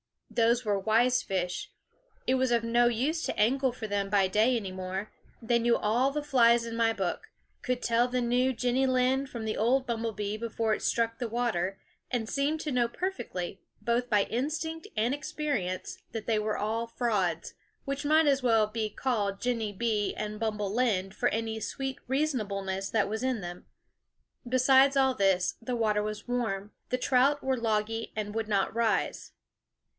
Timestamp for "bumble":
9.85-10.13, 20.39-20.73